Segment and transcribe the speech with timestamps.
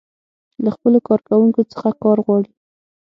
[0.63, 2.51] له خپلو کارکوونکو څخه کار غواړي.